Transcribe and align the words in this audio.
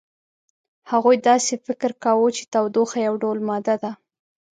هغوی 0.91 1.17
داسې 1.29 1.53
فکر 1.65 1.91
کاوه 2.03 2.29
چې 2.37 2.43
تودوخه 2.53 2.99
یو 3.07 3.15
ډول 3.23 3.37
ماده 3.49 3.75
ده. 3.83 3.91